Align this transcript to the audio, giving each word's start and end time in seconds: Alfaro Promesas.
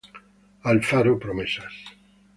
Alfaro 0.69 1.13
Promesas. 1.23 1.75